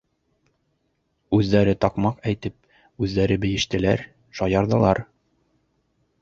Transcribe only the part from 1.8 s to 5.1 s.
таҡмаҡ әйтеп, үҙҙәре бейештеләр, шаярҙылар.